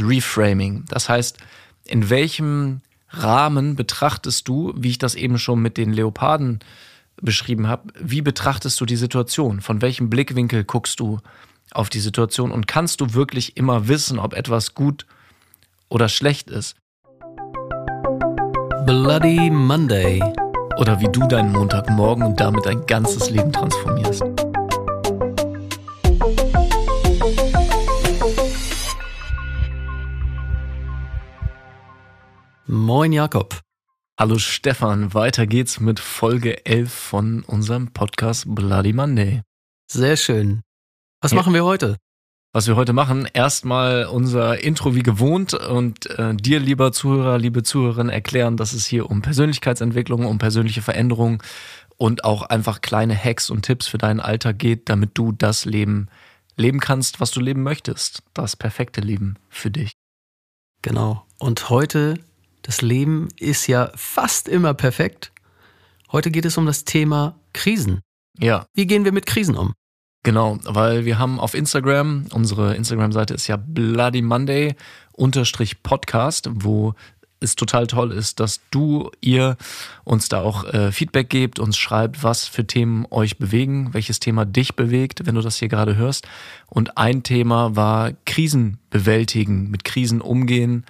Reframing. 0.00 0.84
Das 0.88 1.08
heißt, 1.08 1.38
in 1.84 2.10
welchem 2.10 2.80
Rahmen 3.10 3.74
betrachtest 3.76 4.46
du, 4.48 4.72
wie 4.76 4.90
ich 4.90 4.98
das 4.98 5.14
eben 5.14 5.38
schon 5.38 5.60
mit 5.60 5.76
den 5.76 5.92
Leoparden 5.92 6.60
beschrieben 7.20 7.66
habe, 7.68 7.92
wie 7.98 8.22
betrachtest 8.22 8.80
du 8.80 8.86
die 8.86 8.96
Situation? 8.96 9.60
Von 9.60 9.82
welchem 9.82 10.10
Blickwinkel 10.10 10.64
guckst 10.64 11.00
du 11.00 11.20
auf 11.72 11.90
die 11.90 12.00
Situation 12.00 12.50
und 12.50 12.66
kannst 12.66 13.00
du 13.00 13.14
wirklich 13.14 13.56
immer 13.56 13.88
wissen, 13.88 14.18
ob 14.18 14.34
etwas 14.34 14.74
gut 14.74 15.06
oder 15.88 16.08
schlecht 16.08 16.50
ist? 16.50 16.76
Bloody 18.86 19.50
Monday. 19.50 20.22
Oder 20.78 20.98
wie 21.00 21.08
du 21.08 21.26
deinen 21.28 21.52
Montagmorgen 21.52 22.24
und 22.24 22.40
damit 22.40 22.64
dein 22.64 22.86
ganzes 22.86 23.28
Leben 23.28 23.52
transformierst. 23.52 24.22
Moin 32.72 33.10
Jakob. 33.10 33.62
Hallo 34.16 34.38
Stefan, 34.38 35.12
weiter 35.12 35.48
geht's 35.48 35.80
mit 35.80 35.98
Folge 35.98 36.64
11 36.66 36.92
von 36.92 37.42
unserem 37.42 37.92
Podcast 37.92 38.44
Bloody 38.46 38.92
Monday. 38.92 39.42
Sehr 39.90 40.16
schön. 40.16 40.62
Was 41.20 41.32
ja. 41.32 41.38
machen 41.38 41.52
wir 41.52 41.64
heute? 41.64 41.96
Was 42.52 42.68
wir 42.68 42.76
heute 42.76 42.92
machen, 42.92 43.28
erstmal 43.34 44.04
unser 44.04 44.62
Intro 44.62 44.94
wie 44.94 45.02
gewohnt 45.02 45.52
und 45.52 46.06
äh, 46.10 46.32
dir, 46.36 46.60
lieber 46.60 46.92
Zuhörer, 46.92 47.38
liebe 47.38 47.64
Zuhörerin, 47.64 48.08
erklären, 48.08 48.56
dass 48.56 48.72
es 48.72 48.86
hier 48.86 49.10
um 49.10 49.20
Persönlichkeitsentwicklung, 49.20 50.24
um 50.24 50.38
persönliche 50.38 50.80
Veränderung 50.80 51.42
und 51.96 52.22
auch 52.22 52.42
einfach 52.42 52.82
kleine 52.82 53.16
Hacks 53.16 53.50
und 53.50 53.62
Tipps 53.62 53.88
für 53.88 53.98
deinen 53.98 54.20
Alltag 54.20 54.60
geht, 54.60 54.88
damit 54.88 55.10
du 55.14 55.32
das 55.32 55.64
Leben 55.64 56.06
leben 56.54 56.78
kannst, 56.78 57.18
was 57.18 57.32
du 57.32 57.40
leben 57.40 57.64
möchtest. 57.64 58.22
Das 58.32 58.54
perfekte 58.54 59.00
Leben 59.00 59.40
für 59.48 59.72
dich. 59.72 59.90
Genau. 60.82 61.26
Und 61.40 61.68
heute 61.68 62.14
das 62.62 62.82
Leben 62.82 63.28
ist 63.38 63.66
ja 63.66 63.90
fast 63.94 64.48
immer 64.48 64.74
perfekt. 64.74 65.32
Heute 66.12 66.30
geht 66.30 66.44
es 66.44 66.58
um 66.58 66.66
das 66.66 66.84
Thema 66.84 67.38
Krisen. 67.52 68.00
Ja. 68.38 68.66
Wie 68.74 68.86
gehen 68.86 69.04
wir 69.04 69.12
mit 69.12 69.26
Krisen 69.26 69.56
um? 69.56 69.74
Genau, 70.22 70.58
weil 70.64 71.06
wir 71.06 71.18
haben 71.18 71.40
auf 71.40 71.54
Instagram, 71.54 72.26
unsere 72.32 72.74
Instagram-Seite 72.74 73.32
ist 73.32 73.46
ja 73.46 73.56
Bloody 73.56 74.20
Monday 74.20 74.74
unterstrich 75.12 75.82
Podcast, 75.82 76.50
wo 76.52 76.94
es 77.40 77.56
total 77.56 77.86
toll 77.86 78.12
ist, 78.12 78.38
dass 78.38 78.60
du, 78.70 79.10
ihr 79.20 79.56
uns 80.04 80.28
da 80.28 80.42
auch 80.42 80.64
äh, 80.64 80.92
Feedback 80.92 81.30
gebt, 81.30 81.58
uns 81.58 81.78
schreibt, 81.78 82.22
was 82.22 82.46
für 82.46 82.66
Themen 82.66 83.06
euch 83.10 83.38
bewegen, 83.38 83.94
welches 83.94 84.20
Thema 84.20 84.44
dich 84.44 84.76
bewegt, 84.76 85.24
wenn 85.24 85.34
du 85.34 85.40
das 85.40 85.56
hier 85.56 85.68
gerade 85.68 85.96
hörst. 85.96 86.28
Und 86.66 86.98
ein 86.98 87.22
Thema 87.22 87.74
war 87.76 88.12
Krisen 88.26 88.78
bewältigen, 88.90 89.70
mit 89.70 89.84
Krisen 89.84 90.20
umgehen 90.20 90.84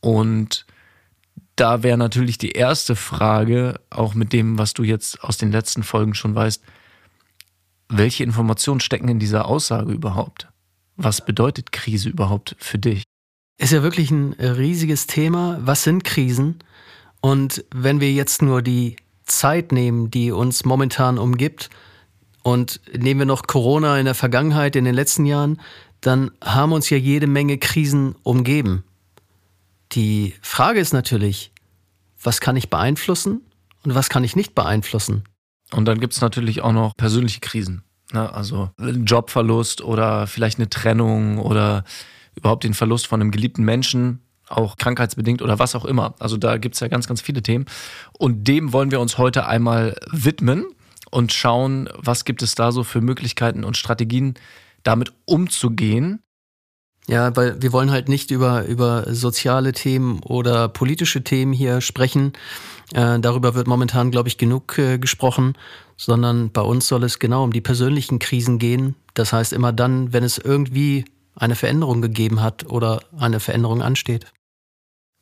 und 0.00 0.66
da 1.56 1.82
wäre 1.82 1.98
natürlich 1.98 2.38
die 2.38 2.52
erste 2.52 2.96
Frage, 2.96 3.80
auch 3.90 4.14
mit 4.14 4.32
dem, 4.32 4.58
was 4.58 4.74
du 4.74 4.82
jetzt 4.82 5.22
aus 5.22 5.36
den 5.36 5.52
letzten 5.52 5.82
Folgen 5.82 6.14
schon 6.14 6.34
weißt, 6.34 6.62
welche 7.88 8.24
Informationen 8.24 8.80
stecken 8.80 9.08
in 9.08 9.18
dieser 9.18 9.46
Aussage 9.46 9.92
überhaupt? 9.92 10.48
Was 10.96 11.24
bedeutet 11.24 11.72
Krise 11.72 12.08
überhaupt 12.08 12.56
für 12.58 12.78
dich? 12.78 13.02
Ist 13.58 13.72
ja 13.72 13.82
wirklich 13.82 14.10
ein 14.10 14.32
riesiges 14.32 15.06
Thema. 15.06 15.58
Was 15.62 15.84
sind 15.84 16.04
Krisen? 16.04 16.58
Und 17.20 17.64
wenn 17.70 18.00
wir 18.00 18.12
jetzt 18.12 18.42
nur 18.42 18.62
die 18.62 18.96
Zeit 19.24 19.72
nehmen, 19.72 20.10
die 20.10 20.32
uns 20.32 20.64
momentan 20.64 21.18
umgibt, 21.18 21.70
und 22.42 22.80
nehmen 22.96 23.20
wir 23.20 23.26
noch 23.26 23.46
Corona 23.46 23.98
in 23.98 24.04
der 24.04 24.14
Vergangenheit, 24.14 24.74
in 24.74 24.84
den 24.84 24.94
letzten 24.94 25.26
Jahren, 25.26 25.60
dann 26.00 26.32
haben 26.42 26.72
uns 26.72 26.90
ja 26.90 26.96
jede 26.96 27.28
Menge 27.28 27.58
Krisen 27.58 28.16
umgeben. 28.24 28.82
Die 29.92 30.34
Frage 30.40 30.80
ist 30.80 30.92
natürlich, 30.92 31.52
was 32.22 32.40
kann 32.40 32.56
ich 32.56 32.70
beeinflussen 32.70 33.42
und 33.84 33.94
was 33.94 34.08
kann 34.08 34.24
ich 34.24 34.36
nicht 34.36 34.54
beeinflussen? 34.54 35.24
Und 35.72 35.86
dann 35.86 36.00
gibt 36.00 36.14
es 36.14 36.20
natürlich 36.20 36.62
auch 36.62 36.72
noch 36.72 36.96
persönliche 36.96 37.40
Krisen. 37.40 37.82
Ne? 38.12 38.32
Also 38.32 38.70
Jobverlust 38.78 39.82
oder 39.82 40.26
vielleicht 40.26 40.58
eine 40.58 40.70
Trennung 40.70 41.38
oder 41.38 41.84
überhaupt 42.34 42.64
den 42.64 42.74
Verlust 42.74 43.06
von 43.06 43.20
einem 43.20 43.30
geliebten 43.30 43.64
Menschen, 43.64 44.20
auch 44.48 44.76
krankheitsbedingt 44.76 45.42
oder 45.42 45.58
was 45.58 45.74
auch 45.74 45.84
immer. 45.84 46.14
Also 46.18 46.36
da 46.36 46.56
gibt 46.58 46.74
es 46.74 46.80
ja 46.80 46.88
ganz, 46.88 47.06
ganz 47.06 47.20
viele 47.20 47.42
Themen. 47.42 47.66
Und 48.18 48.48
dem 48.48 48.72
wollen 48.72 48.90
wir 48.90 49.00
uns 49.00 49.18
heute 49.18 49.46
einmal 49.46 49.94
widmen 50.10 50.64
und 51.10 51.32
schauen, 51.32 51.88
was 51.96 52.24
gibt 52.24 52.42
es 52.42 52.54
da 52.54 52.72
so 52.72 52.84
für 52.84 53.00
Möglichkeiten 53.00 53.64
und 53.64 53.76
Strategien, 53.76 54.34
damit 54.82 55.12
umzugehen 55.26 56.21
ja, 57.08 57.34
weil 57.36 57.60
wir 57.60 57.72
wollen 57.72 57.90
halt 57.90 58.08
nicht 58.08 58.30
über, 58.30 58.64
über 58.66 59.12
soziale 59.12 59.72
Themen 59.72 60.20
oder 60.20 60.68
politische 60.68 61.24
Themen 61.24 61.52
hier 61.52 61.80
sprechen. 61.80 62.32
Äh, 62.94 63.18
darüber 63.18 63.54
wird 63.54 63.66
momentan, 63.66 64.10
glaube 64.10 64.28
ich, 64.28 64.38
genug 64.38 64.78
äh, 64.78 64.98
gesprochen, 64.98 65.54
sondern 65.96 66.52
bei 66.52 66.60
uns 66.60 66.86
soll 66.86 67.04
es 67.04 67.18
genau 67.18 67.44
um 67.44 67.52
die 67.52 67.60
persönlichen 67.60 68.18
Krisen 68.18 68.58
gehen. 68.58 68.94
Das 69.14 69.32
heißt 69.32 69.52
immer 69.52 69.72
dann, 69.72 70.12
wenn 70.12 70.24
es 70.24 70.38
irgendwie 70.38 71.04
eine 71.34 71.56
Veränderung 71.56 72.02
gegeben 72.02 72.40
hat 72.40 72.66
oder 72.66 73.00
eine 73.18 73.40
Veränderung 73.40 73.82
ansteht. 73.82 74.26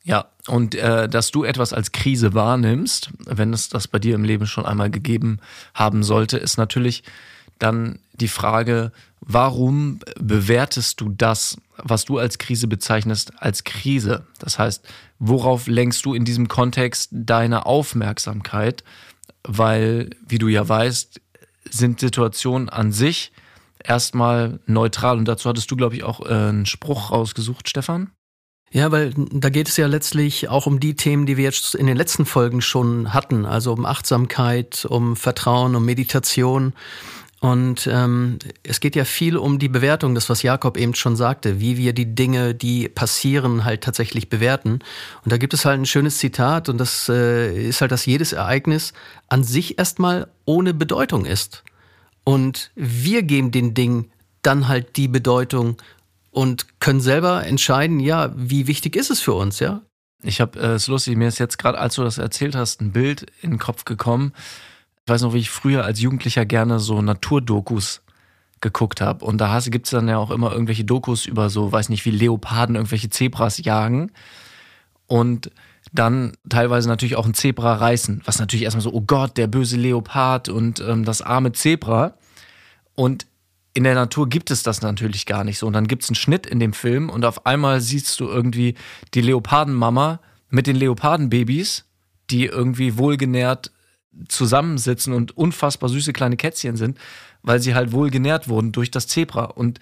Ja, 0.03 0.25
und 0.47 0.75
äh, 0.75 1.07
dass 1.07 1.31
du 1.31 1.43
etwas 1.43 1.73
als 1.73 1.91
Krise 1.91 2.33
wahrnimmst, 2.33 3.11
wenn 3.25 3.53
es 3.53 3.69
das 3.69 3.87
bei 3.87 3.99
dir 3.99 4.15
im 4.15 4.23
Leben 4.23 4.47
schon 4.47 4.65
einmal 4.65 4.89
gegeben 4.89 5.39
haben 5.73 6.03
sollte, 6.03 6.37
ist 6.37 6.57
natürlich 6.57 7.03
dann 7.59 7.99
die 8.13 8.27
Frage, 8.27 8.91
warum 9.19 9.99
bewertest 10.19 10.99
du 11.01 11.09
das, 11.09 11.57
was 11.83 12.05
du 12.05 12.17
als 12.17 12.37
Krise 12.37 12.67
bezeichnest, 12.67 13.33
als 13.41 13.63
Krise? 13.63 14.25
Das 14.39 14.59
heißt, 14.59 14.87
worauf 15.19 15.67
lenkst 15.67 16.05
du 16.05 16.13
in 16.13 16.25
diesem 16.25 16.47
Kontext 16.47 17.09
deine 17.11 17.65
Aufmerksamkeit? 17.65 18.83
Weil, 19.43 20.11
wie 20.27 20.37
du 20.37 20.47
ja 20.47 20.67
weißt, 20.67 21.19
sind 21.69 21.99
Situationen 21.99 22.69
an 22.69 22.91
sich 22.91 23.31
erstmal 23.83 24.59
neutral. 24.65 25.17
Und 25.17 25.27
dazu 25.27 25.49
hattest 25.49 25.71
du, 25.71 25.75
glaube 25.75 25.95
ich, 25.95 26.03
auch 26.03 26.21
äh, 26.21 26.33
einen 26.33 26.65
Spruch 26.65 27.11
rausgesucht, 27.11 27.69
Stefan. 27.69 28.11
Ja, 28.73 28.91
weil 28.91 29.13
da 29.15 29.49
geht 29.49 29.67
es 29.67 29.75
ja 29.75 29.87
letztlich 29.87 30.47
auch 30.47 30.65
um 30.65 30.79
die 30.79 30.95
Themen, 30.95 31.25
die 31.25 31.35
wir 31.35 31.43
jetzt 31.43 31.75
in 31.75 31.87
den 31.87 31.97
letzten 31.97 32.25
Folgen 32.25 32.61
schon 32.61 33.13
hatten, 33.13 33.45
also 33.45 33.73
um 33.73 33.85
Achtsamkeit, 33.85 34.85
um 34.85 35.17
Vertrauen, 35.17 35.75
um 35.75 35.83
Meditation. 35.83 36.73
Und 37.41 37.89
ähm, 37.91 38.37
es 38.61 38.79
geht 38.81 38.95
ja 38.95 39.03
viel 39.03 39.35
um 39.35 39.57
die 39.57 39.67
Bewertung, 39.67 40.13
das 40.13 40.29
was 40.29 40.43
Jakob 40.43 40.77
eben 40.77 40.93
schon 40.93 41.15
sagte, 41.15 41.59
wie 41.59 41.75
wir 41.75 41.91
die 41.91 42.13
Dinge, 42.13 42.53
die 42.53 42.87
passieren, 42.87 43.65
halt 43.65 43.81
tatsächlich 43.81 44.29
bewerten. 44.29 44.73
Und 45.23 45.31
da 45.31 45.37
gibt 45.37 45.55
es 45.55 45.65
halt 45.65 45.79
ein 45.79 45.87
schönes 45.87 46.19
Zitat 46.19 46.69
und 46.69 46.77
das 46.77 47.09
äh, 47.09 47.67
ist 47.67 47.81
halt, 47.81 47.91
dass 47.91 48.05
jedes 48.05 48.31
Ereignis 48.31 48.93
an 49.27 49.43
sich 49.43 49.79
erstmal 49.79 50.27
ohne 50.45 50.75
Bedeutung 50.75 51.25
ist. 51.25 51.63
Und 52.23 52.69
wir 52.75 53.23
geben 53.23 53.49
den 53.49 53.73
Ding 53.73 54.11
dann 54.43 54.67
halt 54.67 54.95
die 54.95 55.07
Bedeutung 55.07 55.77
und 56.29 56.79
können 56.79 57.01
selber 57.01 57.43
entscheiden, 57.43 57.99
ja, 57.99 58.31
wie 58.35 58.67
wichtig 58.67 58.95
ist 58.95 59.09
es 59.09 59.19
für 59.19 59.33
uns, 59.33 59.59
ja? 59.59 59.81
Ich 60.21 60.41
habe 60.41 60.59
äh, 60.59 60.73
es 60.73 60.85
lustig, 60.85 61.17
mir 61.17 61.29
ist 61.29 61.39
jetzt 61.39 61.57
gerade, 61.57 61.79
als 61.79 61.95
du 61.95 62.03
das 62.03 62.19
erzählt 62.19 62.53
hast, 62.53 62.81
ein 62.81 62.91
Bild 62.91 63.25
in 63.41 63.49
den 63.49 63.59
Kopf 63.59 63.83
gekommen 63.83 64.31
ich 65.05 65.11
weiß 65.11 65.23
noch, 65.23 65.33
wie 65.33 65.39
ich 65.39 65.49
früher 65.49 65.83
als 65.83 65.99
Jugendlicher 65.99 66.45
gerne 66.45 66.79
so 66.79 67.01
Naturdokus 67.01 68.01
geguckt 68.61 69.01
habe. 69.01 69.25
Und 69.25 69.39
da 69.39 69.59
gibt 69.59 69.87
es 69.87 69.91
dann 69.91 70.07
ja 70.07 70.17
auch 70.17 70.31
immer 70.31 70.51
irgendwelche 70.51 70.83
Dokus 70.83 71.25
über 71.25 71.49
so, 71.49 71.71
weiß 71.71 71.89
nicht, 71.89 72.05
wie 72.05 72.11
Leoparden 72.11 72.75
irgendwelche 72.75 73.09
Zebras 73.09 73.57
jagen. 73.63 74.11
Und 75.07 75.51
dann 75.91 76.33
teilweise 76.47 76.87
natürlich 76.87 77.15
auch 77.15 77.25
ein 77.25 77.33
Zebra 77.33 77.73
reißen. 77.73 78.21
Was 78.25 78.39
natürlich 78.39 78.63
erstmal 78.63 78.83
so, 78.83 78.93
oh 78.93 79.01
Gott, 79.01 79.37
der 79.37 79.47
böse 79.47 79.77
Leopard 79.77 80.47
und 80.47 80.79
ähm, 80.79 81.03
das 81.03 81.21
arme 81.21 81.51
Zebra. 81.51 82.13
Und 82.93 83.25
in 83.73 83.83
der 83.83 83.95
Natur 83.95 84.29
gibt 84.29 84.51
es 84.51 84.63
das 84.63 84.81
natürlich 84.81 85.25
gar 85.25 85.43
nicht 85.43 85.57
so. 85.57 85.65
Und 85.67 85.73
dann 85.73 85.87
gibt 85.87 86.03
es 86.03 86.09
einen 86.09 86.15
Schnitt 86.15 86.45
in 86.45 86.59
dem 86.59 86.73
Film 86.73 87.09
und 87.09 87.25
auf 87.25 87.45
einmal 87.45 87.81
siehst 87.81 88.19
du 88.19 88.27
irgendwie 88.27 88.75
die 89.13 89.21
Leopardenmama 89.21 90.19
mit 90.49 90.67
den 90.67 90.75
Leopardenbabys, 90.75 91.85
die 92.29 92.45
irgendwie 92.45 92.97
wohlgenährt 92.97 93.71
zusammensitzen 94.27 95.13
und 95.13 95.37
unfassbar 95.37 95.89
süße 95.89 96.13
kleine 96.13 96.37
Kätzchen 96.37 96.75
sind, 96.75 96.97
weil 97.43 97.59
sie 97.59 97.75
halt 97.75 97.91
wohl 97.91 98.09
genährt 98.09 98.47
wurden 98.47 98.71
durch 98.71 98.91
das 98.91 99.07
Zebra. 99.07 99.45
Und 99.45 99.79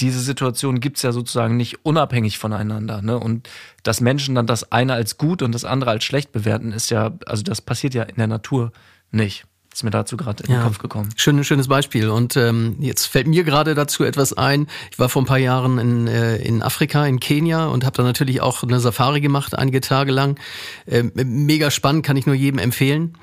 diese 0.00 0.20
Situation 0.20 0.80
gibt's 0.80 1.02
ja 1.02 1.12
sozusagen 1.12 1.56
nicht 1.56 1.84
unabhängig 1.84 2.38
voneinander. 2.38 3.02
Ne? 3.02 3.18
Und 3.18 3.48
dass 3.82 4.00
Menschen 4.00 4.34
dann 4.34 4.46
das 4.46 4.72
eine 4.72 4.94
als 4.94 5.18
gut 5.18 5.42
und 5.42 5.52
das 5.52 5.64
andere 5.64 5.90
als 5.90 6.04
schlecht 6.04 6.32
bewerten, 6.32 6.72
ist 6.72 6.90
ja, 6.90 7.16
also 7.26 7.42
das 7.42 7.60
passiert 7.60 7.94
ja 7.94 8.02
in 8.02 8.16
der 8.16 8.26
Natur 8.26 8.72
nicht. 9.10 9.46
Ist 9.78 9.84
mir 9.84 9.90
dazu 9.90 10.16
gerade 10.16 10.42
in 10.42 10.52
den 10.52 10.60
Kopf 10.60 10.78
gekommen. 10.78 11.10
Schön, 11.14 11.44
schönes 11.44 11.68
Beispiel. 11.68 12.08
Und 12.08 12.36
ähm, 12.36 12.74
jetzt 12.80 13.06
fällt 13.06 13.28
mir 13.28 13.44
gerade 13.44 13.76
dazu 13.76 14.02
etwas 14.02 14.32
ein. 14.32 14.66
Ich 14.90 14.98
war 14.98 15.08
vor 15.08 15.22
ein 15.22 15.24
paar 15.24 15.38
Jahren 15.38 15.78
in, 15.78 16.08
äh, 16.08 16.38
in 16.38 16.64
Afrika, 16.64 17.06
in 17.06 17.20
Kenia 17.20 17.66
und 17.66 17.84
habe 17.84 17.96
da 17.96 18.02
natürlich 18.02 18.40
auch 18.40 18.64
eine 18.64 18.80
Safari 18.80 19.20
gemacht, 19.20 19.56
einige 19.56 19.80
Tage 19.80 20.10
lang. 20.10 20.36
Ähm, 20.88 21.12
mega 21.14 21.70
spannend, 21.70 22.04
kann 22.04 22.16
ich 22.16 22.26
nur 22.26 22.34
jedem 22.34 22.58
empfehlen. 22.58 23.16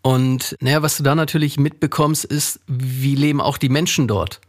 Und 0.00 0.56
naja, 0.60 0.80
was 0.80 0.96
du 0.96 1.02
da 1.02 1.16
natürlich 1.16 1.58
mitbekommst, 1.58 2.24
ist, 2.24 2.60
wie 2.68 3.16
leben 3.16 3.40
auch 3.40 3.58
die 3.58 3.68
Menschen 3.68 4.06
dort. 4.06 4.40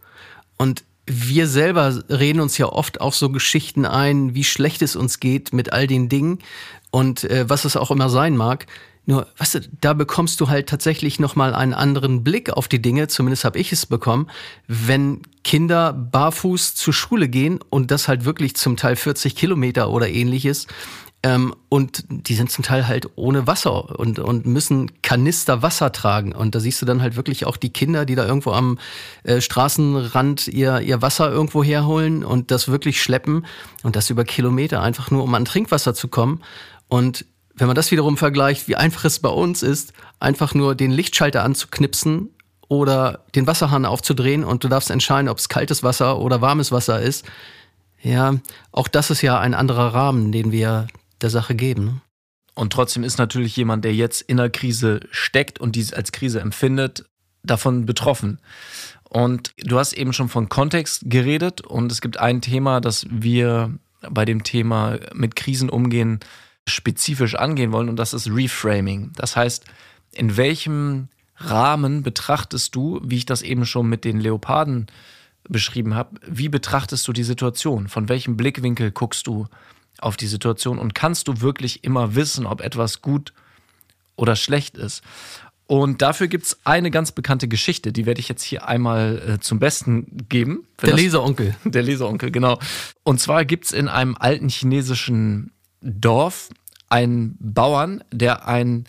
Und 0.57 0.83
wir 1.07 1.47
selber 1.47 2.03
reden 2.07 2.39
uns 2.39 2.59
ja 2.59 2.67
oft 2.67 3.01
auch 3.01 3.13
so 3.13 3.31
Geschichten 3.31 3.87
ein, 3.87 4.35
wie 4.35 4.43
schlecht 4.43 4.83
es 4.83 4.95
uns 4.95 5.19
geht 5.19 5.53
mit 5.53 5.73
all 5.73 5.87
den 5.87 6.07
Dingen 6.07 6.37
und 6.91 7.23
äh, 7.23 7.49
was 7.49 7.65
es 7.65 7.75
auch 7.75 7.89
immer 7.89 8.09
sein 8.09 8.37
mag. 8.37 8.67
Nur, 9.07 9.25
weißt 9.37 9.55
du, 9.55 9.59
da 9.79 9.93
bekommst 9.93 10.41
du 10.41 10.49
halt 10.49 10.67
tatsächlich 10.67 11.17
nochmal 11.17 11.55
einen 11.55 11.73
anderen 11.73 12.25
Blick 12.25 12.49
auf 12.49 12.67
die 12.67 12.81
Dinge, 12.81 13.07
zumindest 13.07 13.45
habe 13.45 13.57
ich 13.57 13.71
es 13.71 13.85
bekommen, 13.85 14.29
wenn 14.67 15.21
Kinder 15.45 15.93
barfuß 15.93 16.75
zur 16.75 16.93
Schule 16.93 17.29
gehen 17.29 17.59
und 17.69 17.89
das 17.89 18.09
halt 18.09 18.25
wirklich 18.25 18.57
zum 18.57 18.75
Teil 18.75 18.97
40 18.97 19.37
Kilometer 19.37 19.89
oder 19.91 20.09
ähnliches. 20.09 20.67
Ähm, 21.23 21.55
und 21.69 22.03
die 22.09 22.35
sind 22.35 22.51
zum 22.51 22.65
Teil 22.65 22.85
halt 22.85 23.07
ohne 23.15 23.47
Wasser 23.47 23.97
und, 23.97 24.19
und 24.19 24.45
müssen 24.45 24.91
Kanister 25.01 25.61
Wasser 25.61 25.93
tragen. 25.93 26.33
Und 26.33 26.53
da 26.53 26.59
siehst 26.59 26.81
du 26.81 26.85
dann 26.85 27.01
halt 27.01 27.15
wirklich 27.15 27.45
auch 27.45 27.55
die 27.55 27.71
Kinder, 27.71 28.05
die 28.05 28.15
da 28.15 28.27
irgendwo 28.27 28.51
am 28.51 28.77
äh, 29.23 29.39
Straßenrand 29.39 30.49
ihr, 30.49 30.81
ihr 30.81 31.01
Wasser 31.01 31.31
irgendwo 31.31 31.63
herholen 31.63 32.25
und 32.25 32.51
das 32.51 32.67
wirklich 32.67 33.01
schleppen 33.01 33.45
und 33.83 33.95
das 33.95 34.09
über 34.09 34.25
Kilometer, 34.25 34.81
einfach 34.81 35.11
nur 35.11 35.23
um 35.23 35.33
an 35.33 35.45
Trinkwasser 35.45 35.93
zu 35.93 36.09
kommen. 36.09 36.43
Und 36.89 37.25
wenn 37.57 37.67
man 37.67 37.75
das 37.75 37.91
wiederum 37.91 38.17
vergleicht, 38.17 38.67
wie 38.67 38.75
einfach 38.75 39.05
es 39.05 39.19
bei 39.19 39.29
uns 39.29 39.63
ist, 39.63 39.93
einfach 40.19 40.53
nur 40.53 40.75
den 40.75 40.91
Lichtschalter 40.91 41.43
anzuknipsen 41.43 42.29
oder 42.67 43.25
den 43.35 43.47
Wasserhahn 43.47 43.85
aufzudrehen 43.85 44.43
und 44.43 44.63
du 44.63 44.67
darfst 44.67 44.91
entscheiden, 44.91 45.27
ob 45.27 45.39
es 45.39 45.49
kaltes 45.49 45.81
Wasser 45.83 46.19
oder 46.19 46.41
warmes 46.41 46.71
Wasser 46.71 47.01
ist. 47.01 47.25
Ja, 48.01 48.35
auch 48.71 48.87
das 48.87 49.09
ist 49.09 49.23
ja 49.23 49.39
ein 49.39 49.55
anderer 49.55 49.93
Rahmen, 49.93 50.31
den 50.31 50.51
wir 50.51 50.87
der 51.21 51.31
Sache 51.31 51.55
geben. 51.55 51.85
Ne? 51.85 52.01
Und 52.53 52.73
trotzdem 52.73 53.03
ist 53.03 53.17
natürlich 53.17 53.55
jemand, 53.57 53.85
der 53.85 53.93
jetzt 53.93 54.21
in 54.21 54.37
der 54.37 54.49
Krise 54.49 54.99
steckt 55.09 55.59
und 55.59 55.75
dies 55.75 55.93
als 55.93 56.11
Krise 56.11 56.39
empfindet, 56.39 57.05
davon 57.43 57.85
betroffen. 57.85 58.39
Und 59.09 59.53
du 59.57 59.79
hast 59.79 59.93
eben 59.93 60.13
schon 60.13 60.29
von 60.29 60.49
Kontext 60.49 61.03
geredet 61.05 61.61
und 61.61 61.91
es 61.91 62.01
gibt 62.01 62.19
ein 62.19 62.41
Thema, 62.41 62.81
das 62.81 63.07
wir 63.09 63.73
bei 64.09 64.25
dem 64.25 64.43
Thema 64.43 64.97
mit 65.13 65.35
Krisen 65.35 65.69
umgehen 65.69 66.19
spezifisch 66.67 67.35
angehen 67.35 67.71
wollen 67.71 67.89
und 67.89 67.95
das 67.95 68.13
ist 68.13 68.29
Reframing. 68.29 69.11
Das 69.15 69.35
heißt, 69.35 69.65
in 70.11 70.37
welchem 70.37 71.07
Rahmen 71.37 72.03
betrachtest 72.03 72.75
du, 72.75 72.99
wie 73.03 73.17
ich 73.17 73.25
das 73.25 73.41
eben 73.41 73.65
schon 73.65 73.87
mit 73.87 74.03
den 74.03 74.19
Leoparden 74.19 74.87
beschrieben 75.47 75.95
habe, 75.95 76.19
wie 76.25 76.49
betrachtest 76.49 77.07
du 77.07 77.13
die 77.13 77.23
Situation? 77.23 77.87
Von 77.87 78.09
welchem 78.09 78.37
Blickwinkel 78.37 78.91
guckst 78.91 79.27
du 79.27 79.47
auf 79.99 80.17
die 80.17 80.27
Situation 80.27 80.79
und 80.79 80.93
kannst 80.93 81.27
du 81.27 81.41
wirklich 81.41 81.83
immer 81.83 82.15
wissen, 82.15 82.45
ob 82.45 82.61
etwas 82.61 83.01
gut 83.01 83.33
oder 84.15 84.35
schlecht 84.35 84.77
ist? 84.77 85.03
Und 85.67 86.01
dafür 86.01 86.27
gibt 86.27 86.45
es 86.45 86.57
eine 86.63 86.91
ganz 86.91 87.11
bekannte 87.11 87.49
Geschichte, 87.49 87.91
die 87.91 88.05
werde 88.05 88.21
ich 88.21 88.29
jetzt 88.29 88.43
hier 88.43 88.67
einmal 88.67 89.21
äh, 89.35 89.39
zum 89.39 89.59
Besten 89.59 90.25
geben. 90.29 90.65
Der 90.81 90.93
Leseronkel. 90.93 91.55
Der 91.65 91.83
Leseronkel, 91.83 92.31
genau. 92.31 92.57
Und 93.03 93.19
zwar 93.19 93.43
gibt 93.43 93.65
es 93.65 93.73
in 93.73 93.89
einem 93.89 94.15
alten 94.17 94.47
chinesischen 94.47 95.51
Dorf 95.81 96.49
einen 96.89 97.37
Bauern, 97.39 98.03
der 98.11 98.47
ein 98.47 98.85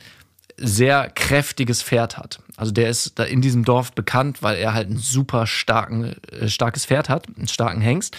sehr 0.57 1.11
kräftiges 1.11 1.83
Pferd 1.83 2.17
hat. 2.17 2.41
Also 2.57 2.73
der 2.73 2.89
ist 2.89 3.19
da 3.19 3.25
in 3.25 3.41
diesem 3.41 3.65
Dorf 3.65 3.93
bekannt, 3.93 4.43
weil 4.43 4.57
er 4.57 4.75
halt 4.75 4.91
ein 4.91 4.97
super 4.97 5.47
starken, 5.47 6.17
äh, 6.33 6.49
starkes 6.49 6.87
Pferd 6.87 7.09
hat, 7.09 7.27
einen 7.37 7.49
starken 7.49 7.81
Hengst. 7.81 8.17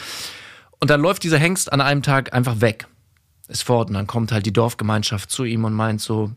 Und 0.79 0.89
dann 0.89 1.01
läuft 1.01 1.23
dieser 1.23 1.37
Hengst 1.37 1.71
an 1.73 1.81
einem 1.81 2.01
Tag 2.01 2.33
einfach 2.33 2.61
weg. 2.61 2.87
Ist 3.49 3.63
fort. 3.63 3.89
Und 3.89 3.95
dann 3.95 4.07
kommt 4.07 4.31
halt 4.31 4.45
die 4.45 4.53
Dorfgemeinschaft 4.53 5.29
zu 5.29 5.43
ihm 5.43 5.65
und 5.65 5.73
meint 5.73 5.99
so, 5.99 6.31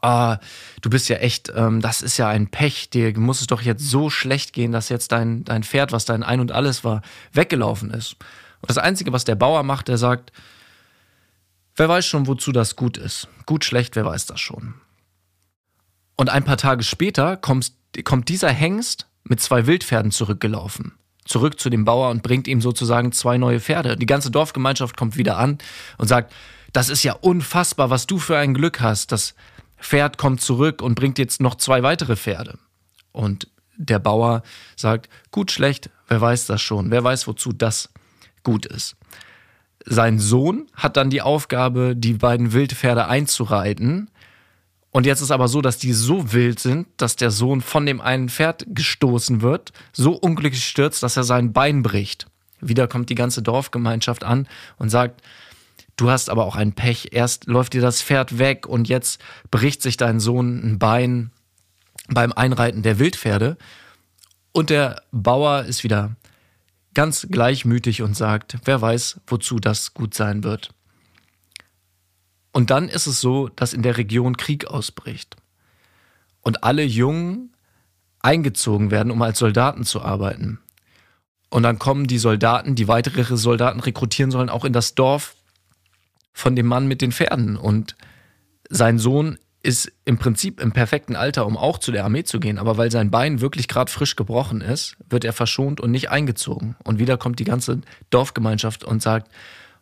ah, 0.00 0.38
du 0.80 0.88
bist 0.88 1.08
ja 1.08 1.16
echt, 1.16 1.52
ähm, 1.54 1.80
das 1.80 2.00
ist 2.00 2.16
ja 2.16 2.28
ein 2.28 2.48
Pech, 2.48 2.88
dir 2.90 3.16
muss 3.18 3.40
es 3.40 3.46
doch 3.46 3.60
jetzt 3.60 3.88
so 3.88 4.08
schlecht 4.08 4.52
gehen, 4.52 4.72
dass 4.72 4.88
jetzt 4.88 5.12
dein, 5.12 5.44
dein 5.44 5.64
Pferd, 5.64 5.92
was 5.92 6.04
dein 6.04 6.22
Ein 6.22 6.40
und 6.40 6.52
alles 6.52 6.84
war, 6.84 7.02
weggelaufen 7.32 7.90
ist. 7.90 8.16
Und 8.60 8.70
das 8.70 8.78
Einzige, 8.78 9.12
was 9.12 9.24
der 9.24 9.34
Bauer 9.34 9.62
macht, 9.62 9.88
der 9.88 9.98
sagt, 9.98 10.32
wer 11.78 11.88
weiß 11.88 12.06
schon, 12.06 12.26
wozu 12.26 12.52
das 12.52 12.76
gut 12.76 12.96
ist. 12.96 13.28
Gut, 13.46 13.64
schlecht, 13.64 13.96
wer 13.96 14.04
weiß 14.04 14.26
das 14.26 14.40
schon. 14.40 14.74
Und 16.16 16.28
ein 16.28 16.44
paar 16.44 16.56
Tage 16.56 16.82
später 16.82 17.36
kommt, 17.36 17.72
kommt 18.04 18.28
dieser 18.28 18.50
Hengst 18.50 19.06
mit 19.24 19.40
zwei 19.40 19.66
Wildpferden 19.66 20.10
zurückgelaufen. 20.10 20.92
Zurück 21.24 21.60
zu 21.60 21.70
dem 21.70 21.84
Bauer 21.84 22.10
und 22.10 22.22
bringt 22.22 22.48
ihm 22.48 22.60
sozusagen 22.60 23.12
zwei 23.12 23.38
neue 23.38 23.60
Pferde. 23.60 23.96
Die 23.96 24.06
ganze 24.06 24.30
Dorfgemeinschaft 24.30 24.96
kommt 24.96 25.16
wieder 25.16 25.36
an 25.36 25.58
und 25.98 26.08
sagt, 26.08 26.32
das 26.72 26.88
ist 26.88 27.02
ja 27.02 27.12
unfassbar, 27.12 27.90
was 27.90 28.06
du 28.06 28.18
für 28.18 28.36
ein 28.36 28.54
Glück 28.54 28.80
hast. 28.80 29.12
Das 29.12 29.34
Pferd 29.78 30.18
kommt 30.18 30.40
zurück 30.40 30.82
und 30.82 30.94
bringt 30.94 31.18
jetzt 31.18 31.40
noch 31.40 31.54
zwei 31.54 31.82
weitere 31.82 32.16
Pferde. 32.16 32.58
Und 33.12 33.48
der 33.76 33.98
Bauer 33.98 34.42
sagt, 34.76 35.08
gut, 35.30 35.52
schlecht, 35.52 35.90
wer 36.08 36.20
weiß 36.20 36.46
das 36.46 36.60
schon, 36.60 36.90
wer 36.90 37.04
weiß, 37.04 37.26
wozu 37.26 37.52
das 37.52 37.90
gut 38.42 38.66
ist. 38.66 38.96
Sein 39.84 40.18
Sohn 40.18 40.66
hat 40.74 40.96
dann 40.96 41.10
die 41.10 41.22
Aufgabe, 41.22 41.94
die 41.96 42.14
beiden 42.14 42.52
Wildpferde 42.52 43.06
einzureiten 43.06 44.10
und 44.90 45.06
jetzt 45.06 45.20
ist 45.20 45.30
aber 45.30 45.48
so, 45.48 45.60
dass 45.60 45.78
die 45.78 45.92
so 45.92 46.32
wild 46.32 46.58
sind, 46.58 46.88
dass 46.96 47.16
der 47.16 47.30
Sohn 47.30 47.60
von 47.60 47.84
dem 47.84 48.00
einen 48.00 48.28
Pferd 48.28 48.64
gestoßen 48.68 49.42
wird, 49.42 49.72
so 49.92 50.12
unglücklich 50.12 50.64
stürzt, 50.64 51.02
dass 51.02 51.16
er 51.16 51.24
sein 51.24 51.52
Bein 51.52 51.82
bricht. 51.82 52.26
Wieder 52.60 52.88
kommt 52.88 53.10
die 53.10 53.14
ganze 53.14 53.42
Dorfgemeinschaft 53.42 54.24
an 54.24 54.48
und 54.78 54.88
sagt, 54.88 55.22
du 55.96 56.10
hast 56.10 56.30
aber 56.30 56.46
auch 56.46 56.56
ein 56.56 56.72
Pech. 56.72 57.10
Erst 57.12 57.46
läuft 57.46 57.74
dir 57.74 57.82
das 57.82 58.02
Pferd 58.02 58.38
weg 58.38 58.66
und 58.66 58.88
jetzt 58.88 59.20
bricht 59.50 59.82
sich 59.82 59.96
dein 59.96 60.20
Sohn 60.20 60.58
ein 60.64 60.78
Bein 60.78 61.30
beim 62.08 62.32
Einreiten 62.32 62.82
der 62.82 62.98
Wildpferde. 62.98 63.58
Und 64.52 64.70
der 64.70 65.02
Bauer 65.12 65.64
ist 65.64 65.84
wieder 65.84 66.16
ganz 66.94 67.26
gleichmütig 67.30 68.02
und 68.02 68.16
sagt, 68.16 68.58
wer 68.64 68.80
weiß, 68.80 69.20
wozu 69.26 69.58
das 69.58 69.94
gut 69.94 70.14
sein 70.14 70.44
wird. 70.44 70.70
Und 72.52 72.70
dann 72.70 72.88
ist 72.88 73.06
es 73.06 73.20
so, 73.20 73.48
dass 73.48 73.72
in 73.72 73.82
der 73.82 73.96
Region 73.96 74.36
Krieg 74.36 74.66
ausbricht 74.66 75.36
und 76.40 76.64
alle 76.64 76.82
Jungen 76.82 77.54
eingezogen 78.20 78.90
werden, 78.90 79.12
um 79.12 79.22
als 79.22 79.38
Soldaten 79.38 79.84
zu 79.84 80.02
arbeiten. 80.02 80.58
Und 81.50 81.62
dann 81.62 81.78
kommen 81.78 82.06
die 82.06 82.18
Soldaten, 82.18 82.74
die 82.74 82.88
weitere 82.88 83.36
Soldaten 83.36 83.80
rekrutieren 83.80 84.30
sollen, 84.30 84.50
auch 84.50 84.64
in 84.64 84.72
das 84.72 84.94
Dorf 84.94 85.34
von 86.32 86.56
dem 86.56 86.66
Mann 86.66 86.86
mit 86.86 87.00
den 87.00 87.12
Pferden. 87.12 87.56
Und 87.56 87.96
sein 88.68 88.98
Sohn 88.98 89.38
ist 89.62 89.92
im 90.04 90.18
Prinzip 90.18 90.60
im 90.60 90.72
perfekten 90.72 91.16
Alter, 91.16 91.46
um 91.46 91.56
auch 91.56 91.78
zu 91.78 91.90
der 91.90 92.04
Armee 92.04 92.24
zu 92.24 92.38
gehen. 92.40 92.58
Aber 92.58 92.76
weil 92.76 92.90
sein 92.90 93.10
Bein 93.10 93.40
wirklich 93.40 93.68
gerade 93.68 93.90
frisch 93.90 94.16
gebrochen 94.16 94.60
ist, 94.60 94.96
wird 95.10 95.24
er 95.24 95.32
verschont 95.32 95.80
und 95.80 95.90
nicht 95.90 96.10
eingezogen. 96.10 96.76
Und 96.84 96.98
wieder 96.98 97.18
kommt 97.18 97.40
die 97.40 97.44
ganze 97.44 97.80
Dorfgemeinschaft 98.10 98.84
und 98.84 99.02
sagt, 99.02 99.30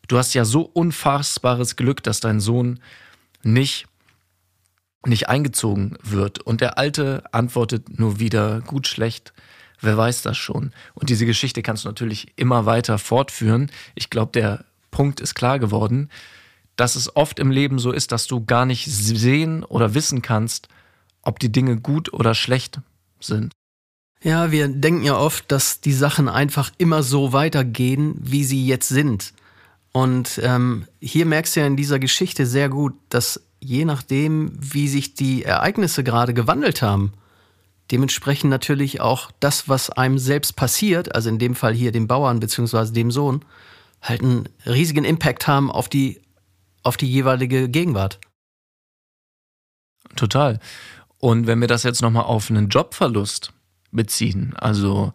du 0.09 0.17
hast 0.17 0.35
ja 0.35 0.45
so 0.45 0.63
unfassbares 0.63 1.77
Glück, 1.77 2.03
dass 2.03 2.21
dein 2.21 2.41
Sohn 2.41 2.81
nicht 3.43 3.87
nicht 5.05 5.29
eingezogen 5.29 5.97
wird. 6.03 6.41
Und 6.41 6.61
der 6.61 6.79
Alte 6.79 7.23
antwortet 7.33 7.99
nur 7.99 8.19
wieder 8.19 8.61
gut, 8.61 8.87
schlecht. 8.87 9.33
Wer 9.81 9.97
weiß 9.97 10.23
das 10.23 10.37
schon? 10.37 10.73
Und 10.95 11.11
diese 11.11 11.27
Geschichte 11.27 11.63
kannst 11.63 11.85
du 11.85 11.89
natürlich 11.89 12.33
immer 12.37 12.67
weiter 12.67 12.99
fortführen. 12.99 13.71
Ich 13.95 14.11
glaube, 14.11 14.33
der 14.33 14.65
Punkt 14.91 15.21
ist 15.21 15.35
klar 15.35 15.59
geworden, 15.59 16.11
dass 16.77 16.97
es 16.97 17.17
oft 17.17 17.39
im 17.39 17.51
Leben 17.51 17.79
so 17.79 17.91
ist, 17.91 18.13
dass 18.13 18.27
du 18.27 18.45
gar 18.45 18.67
nicht 18.67 18.87
sehen 18.87 19.65
oder 19.65 19.95
wissen 19.95 20.23
kannst, 20.23 20.69
ob 21.23 21.39
die 21.39 21.51
Dinge 21.51 21.77
gut 21.77 22.13
oder 22.13 22.35
schlecht 22.35 22.81
sind. 23.21 23.53
Ja, 24.23 24.51
wir 24.51 24.69
denken 24.69 25.05
ja 25.05 25.17
oft, 25.17 25.51
dass 25.53 25.81
die 25.81 25.93
Sachen 25.93 26.29
einfach 26.29 26.71
immer 26.79 27.03
so 27.03 27.33
weitergehen, 27.33 28.15
wie 28.21 28.45
sie 28.45 28.67
jetzt 28.67 28.89
sind. 28.89 29.33
Und 29.93 30.41
ähm, 30.43 30.87
hier 31.01 31.27
merkst 31.27 31.57
du 31.57 31.61
ja 31.61 31.67
in 31.67 31.77
dieser 31.77 31.99
Geschichte 31.99 32.45
sehr 32.47 32.69
gut, 32.69 32.95
dass 33.09 33.43
je 33.61 33.85
nachdem, 33.85 34.53
wie 34.59 34.89
sich 34.89 35.15
die 35.15 35.45
Ereignisse 35.45 36.05
gerade 36.05 36.35
gewandelt 36.35 36.83
haben, 36.83 37.13
dementsprechend 37.91 38.51
natürlich 38.51 39.01
auch 39.01 39.31
das, 39.41 39.69
was 39.69 39.91
einem 39.91 40.19
selbst 40.19 40.57
passiert, 40.57 41.15
also 41.15 41.29
in 41.29 41.39
dem 41.39 41.55
Fall 41.55 41.75
hier 41.75 41.93
dem 41.93 42.09
Bauern 42.09 42.41
bzw. 42.41 42.93
dem 42.93 43.11
Sohn, 43.11 43.45
halt 44.03 44.23
einen 44.23 44.49
riesigen 44.67 45.05
Impact 45.05 45.47
haben 45.47 45.71
auf 45.71 45.89
die, 45.89 46.21
auf 46.87 46.97
die 46.97 47.11
jeweilige 47.11 47.69
Gegenwart. 47.69 48.21
Total. 50.15 50.61
Und 51.19 51.47
wenn 51.47 51.61
wir 51.61 51.69
das 51.69 51.83
jetzt 51.83 52.01
nochmal 52.01 52.25
auf 52.25 52.49
einen 52.51 52.69
Jobverlust 52.69 53.53
beziehen, 53.91 54.55
also 54.57 55.13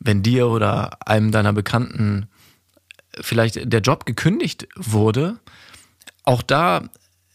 wenn 0.00 0.22
dir 0.22 0.48
oder 0.48 0.98
einem 1.06 1.30
deiner 1.30 1.52
Bekannten 1.52 2.28
vielleicht 3.20 3.72
der 3.72 3.80
Job 3.80 4.04
gekündigt 4.04 4.68
wurde, 4.74 5.38
auch 6.24 6.42
da 6.42 6.82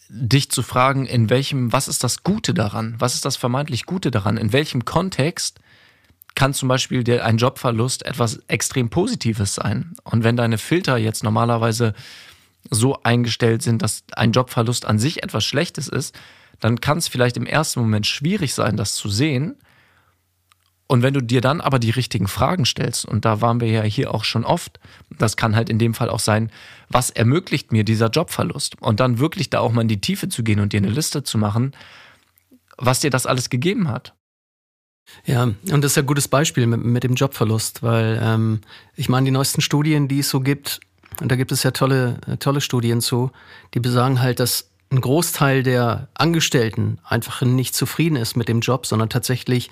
dich 0.09 0.51
zu 0.51 0.61
fragen, 0.61 1.05
in 1.05 1.29
welchem, 1.29 1.71
was 1.71 1.87
ist 1.87 2.03
das 2.03 2.23
Gute 2.23 2.53
daran? 2.53 2.95
Was 2.99 3.15
ist 3.15 3.23
das 3.23 3.37
vermeintlich 3.37 3.85
Gute 3.85 4.11
daran? 4.11 4.35
In 4.35 4.51
welchem 4.51 4.83
Kontext 4.83 5.59
kann 6.35 6.53
zum 6.53 6.67
Beispiel 6.67 7.21
ein 7.21 7.37
Jobverlust 7.37 8.05
etwas 8.05 8.41
extrem 8.47 8.89
Positives 8.89 9.55
sein? 9.55 9.93
Und 10.03 10.25
wenn 10.25 10.35
deine 10.35 10.57
Filter 10.57 10.97
jetzt 10.97 11.23
normalerweise 11.23 11.93
so 12.69 13.01
eingestellt 13.03 13.61
sind, 13.61 13.81
dass 13.81 14.03
ein 14.13 14.31
Jobverlust 14.31 14.85
an 14.85 14.99
sich 14.99 15.23
etwas 15.23 15.43
Schlechtes 15.45 15.87
ist, 15.87 16.17
dann 16.59 16.79
kann 16.79 16.99
es 16.99 17.07
vielleicht 17.07 17.37
im 17.37 17.45
ersten 17.45 17.79
Moment 17.79 18.05
schwierig 18.05 18.53
sein, 18.53 18.77
das 18.77 18.95
zu 18.95 19.09
sehen. 19.09 19.55
Und 20.87 21.03
wenn 21.03 21.13
du 21.13 21.21
dir 21.21 21.41
dann 21.41 21.61
aber 21.61 21.79
die 21.79 21.89
richtigen 21.89 22.27
Fragen 22.27 22.65
stellst, 22.65 23.05
und 23.05 23.23
da 23.25 23.41
waren 23.41 23.61
wir 23.61 23.69
ja 23.69 23.81
hier 23.81 24.13
auch 24.13 24.25
schon 24.25 24.43
oft, 24.43 24.79
das 25.17 25.37
kann 25.37 25.55
halt 25.55 25.69
in 25.69 25.79
dem 25.79 25.93
Fall 25.93 26.09
auch 26.09 26.19
sein, 26.19 26.51
was 26.89 27.09
ermöglicht 27.09 27.71
mir 27.71 27.83
dieser 27.83 28.09
Jobverlust? 28.09 28.81
Und 28.81 28.99
dann 28.99 29.17
wirklich 29.17 29.49
da 29.49 29.59
auch 29.59 29.71
mal 29.71 29.81
in 29.81 29.87
die 29.87 30.01
Tiefe 30.01 30.29
zu 30.29 30.43
gehen 30.43 30.59
und 30.59 30.73
dir 30.73 30.77
eine 30.77 30.89
Liste 30.89 31.23
zu 31.23 31.37
machen, 31.37 31.71
was 32.77 32.99
dir 32.99 33.09
das 33.09 33.25
alles 33.25 33.49
gegeben 33.49 33.87
hat. 33.87 34.13
Ja, 35.25 35.43
und 35.43 35.81
das 35.81 35.93
ist 35.93 35.97
ein 35.97 36.05
gutes 36.05 36.27
Beispiel 36.27 36.67
mit, 36.67 36.83
mit 36.83 37.03
dem 37.03 37.15
Jobverlust, 37.15 37.83
weil 37.83 38.19
ähm, 38.21 38.61
ich 38.95 39.09
meine, 39.09 39.25
die 39.25 39.31
neuesten 39.31 39.61
Studien, 39.61 40.07
die 40.07 40.19
es 40.19 40.29
so 40.29 40.41
gibt, 40.41 40.79
und 41.19 41.31
da 41.31 41.35
gibt 41.35 41.51
es 41.51 41.63
ja 41.63 41.71
tolle, 41.71 42.19
tolle 42.39 42.61
Studien 42.61 43.01
zu, 43.01 43.31
die 43.73 43.79
besagen 43.79 44.21
halt, 44.21 44.39
dass 44.39 44.69
ein 44.91 45.01
Großteil 45.01 45.63
der 45.63 46.09
Angestellten 46.13 46.99
einfach 47.03 47.41
nicht 47.41 47.75
zufrieden 47.75 48.15
ist 48.15 48.35
mit 48.35 48.47
dem 48.47 48.59
Job, 48.59 48.85
sondern 48.85 49.09
tatsächlich 49.09 49.69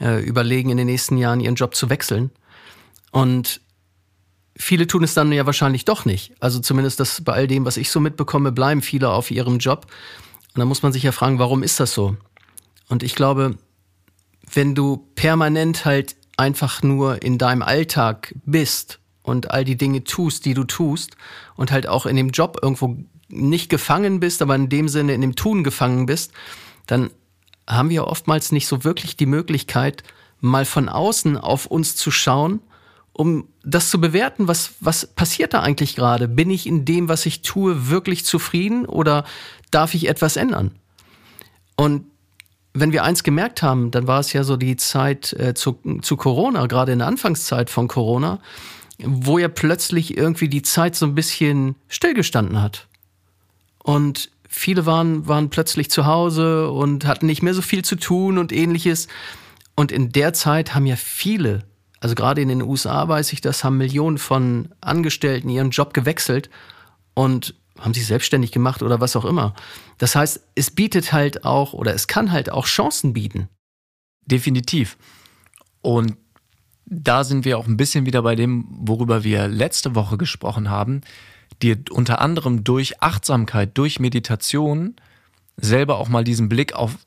äh, 0.00 0.22
überlegen, 0.22 0.70
in 0.70 0.76
den 0.76 0.86
nächsten 0.86 1.16
Jahren 1.16 1.40
ihren 1.40 1.54
Job 1.54 1.74
zu 1.74 1.88
wechseln. 1.88 2.30
Und 3.10 3.60
viele 4.56 4.86
tun 4.86 5.04
es 5.04 5.14
dann 5.14 5.32
ja 5.32 5.46
wahrscheinlich 5.46 5.84
doch 5.84 6.04
nicht. 6.04 6.32
Also 6.40 6.60
zumindest 6.60 7.00
das 7.00 7.22
bei 7.22 7.32
all 7.32 7.46
dem, 7.46 7.64
was 7.64 7.76
ich 7.76 7.90
so 7.90 8.00
mitbekomme, 8.00 8.52
bleiben 8.52 8.82
viele 8.82 9.10
auf 9.10 9.30
ihrem 9.30 9.58
Job. 9.58 9.86
Und 10.54 10.60
da 10.60 10.64
muss 10.64 10.82
man 10.82 10.92
sich 10.92 11.02
ja 11.02 11.12
fragen, 11.12 11.38
warum 11.38 11.62
ist 11.62 11.80
das 11.80 11.94
so? 11.94 12.16
Und 12.88 13.02
ich 13.02 13.14
glaube, 13.14 13.56
wenn 14.52 14.74
du 14.74 15.08
permanent 15.14 15.84
halt 15.84 16.16
einfach 16.36 16.82
nur 16.82 17.22
in 17.22 17.38
deinem 17.38 17.62
Alltag 17.62 18.34
bist 18.44 19.00
und 19.28 19.50
all 19.50 19.64
die 19.64 19.76
Dinge 19.76 20.04
tust, 20.04 20.44
die 20.44 20.54
du 20.54 20.64
tust 20.64 21.16
und 21.56 21.70
halt 21.70 21.86
auch 21.86 22.06
in 22.06 22.16
dem 22.16 22.30
Job 22.30 22.58
irgendwo 22.62 22.96
nicht 23.28 23.68
gefangen 23.68 24.20
bist, 24.20 24.42
aber 24.42 24.54
in 24.54 24.68
dem 24.68 24.88
Sinne 24.88 25.14
in 25.14 25.20
dem 25.20 25.36
Tun 25.36 25.62
gefangen 25.64 26.06
bist, 26.06 26.32
dann 26.86 27.10
haben 27.68 27.90
wir 27.90 28.06
oftmals 28.06 28.50
nicht 28.52 28.66
so 28.66 28.84
wirklich 28.84 29.16
die 29.16 29.26
Möglichkeit, 29.26 30.02
mal 30.40 30.64
von 30.64 30.88
außen 30.88 31.36
auf 31.36 31.66
uns 31.66 31.96
zu 31.96 32.10
schauen, 32.10 32.60
um 33.12 33.48
das 33.64 33.90
zu 33.90 34.00
bewerten, 34.00 34.48
was, 34.48 34.74
was 34.80 35.06
passiert 35.06 35.52
da 35.52 35.60
eigentlich 35.60 35.96
gerade? 35.96 36.28
Bin 36.28 36.50
ich 36.50 36.66
in 36.66 36.84
dem, 36.84 37.08
was 37.08 37.26
ich 37.26 37.42
tue, 37.42 37.88
wirklich 37.88 38.24
zufrieden 38.24 38.86
oder 38.86 39.24
darf 39.70 39.94
ich 39.94 40.08
etwas 40.08 40.36
ändern? 40.36 40.70
Und 41.76 42.04
wenn 42.74 42.92
wir 42.92 43.02
eins 43.04 43.24
gemerkt 43.24 43.62
haben, 43.62 43.90
dann 43.90 44.06
war 44.06 44.20
es 44.20 44.32
ja 44.32 44.44
so 44.44 44.56
die 44.56 44.76
Zeit 44.76 45.32
äh, 45.32 45.54
zu, 45.54 45.80
zu 46.00 46.16
Corona, 46.16 46.66
gerade 46.66 46.92
in 46.92 47.00
der 47.00 47.08
Anfangszeit 47.08 47.70
von 47.70 47.88
Corona, 47.88 48.40
wo 49.02 49.38
ja 49.38 49.48
plötzlich 49.48 50.16
irgendwie 50.16 50.48
die 50.48 50.62
Zeit 50.62 50.96
so 50.96 51.06
ein 51.06 51.14
bisschen 51.14 51.76
stillgestanden 51.88 52.60
hat. 52.60 52.88
Und 53.78 54.30
viele 54.48 54.86
waren, 54.86 55.28
waren 55.28 55.50
plötzlich 55.50 55.90
zu 55.90 56.06
Hause 56.06 56.70
und 56.70 57.06
hatten 57.06 57.26
nicht 57.26 57.42
mehr 57.42 57.54
so 57.54 57.62
viel 57.62 57.84
zu 57.84 57.96
tun 57.96 58.38
und 58.38 58.52
ähnliches. 58.52 59.08
Und 59.76 59.92
in 59.92 60.10
der 60.10 60.32
Zeit 60.32 60.74
haben 60.74 60.86
ja 60.86 60.96
viele, 60.96 61.64
also 62.00 62.14
gerade 62.14 62.40
in 62.40 62.48
den 62.48 62.62
USA 62.62 63.06
weiß 63.06 63.32
ich 63.32 63.40
das, 63.40 63.62
haben 63.62 63.78
Millionen 63.78 64.18
von 64.18 64.70
Angestellten 64.80 65.48
ihren 65.48 65.70
Job 65.70 65.94
gewechselt 65.94 66.50
und 67.14 67.54
haben 67.78 67.94
sich 67.94 68.06
selbstständig 68.06 68.50
gemacht 68.50 68.82
oder 68.82 69.00
was 69.00 69.14
auch 69.14 69.24
immer. 69.24 69.54
Das 69.98 70.16
heißt, 70.16 70.40
es 70.56 70.70
bietet 70.72 71.12
halt 71.12 71.44
auch 71.44 71.72
oder 71.72 71.94
es 71.94 72.08
kann 72.08 72.32
halt 72.32 72.50
auch 72.50 72.66
Chancen 72.66 73.12
bieten. 73.12 73.48
Definitiv. 74.26 74.96
Und 75.80 76.16
da 76.90 77.24
sind 77.24 77.44
wir 77.44 77.58
auch 77.58 77.66
ein 77.66 77.76
bisschen 77.76 78.06
wieder 78.06 78.22
bei 78.22 78.34
dem, 78.34 78.66
worüber 78.70 79.24
wir 79.24 79.48
letzte 79.48 79.94
Woche 79.94 80.16
gesprochen 80.16 80.70
haben 80.70 81.02
dir 81.62 81.78
unter 81.90 82.20
anderem 82.20 82.64
durch 82.64 83.02
Achtsamkeit, 83.02 83.76
durch 83.76 84.00
Meditation 84.00 84.96
selber 85.56 85.98
auch 85.98 86.08
mal 86.08 86.24
diesen 86.24 86.48
Blick 86.48 86.72
auf, 86.72 86.98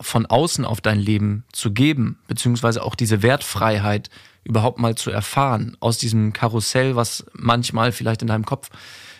von 0.00 0.26
außen 0.26 0.64
auf 0.64 0.80
dein 0.80 0.98
Leben 0.98 1.44
zu 1.52 1.72
geben, 1.72 2.18
beziehungsweise 2.26 2.82
auch 2.82 2.94
diese 2.94 3.22
Wertfreiheit 3.22 4.10
überhaupt 4.44 4.80
mal 4.80 4.96
zu 4.96 5.10
erfahren, 5.10 5.76
aus 5.78 5.98
diesem 5.98 6.32
Karussell, 6.32 6.96
was 6.96 7.24
manchmal 7.32 7.92
vielleicht 7.92 8.22
in 8.22 8.28
deinem 8.28 8.44
Kopf 8.44 8.70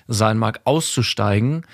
sein 0.09 0.37
mag, 0.37 0.61
auszusteigen 0.65 1.65